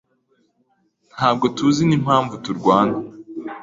Ntabwo 1.15 1.45
tuzi 1.55 1.81
n'impamvu 1.85 2.33
turwana. 2.43 2.97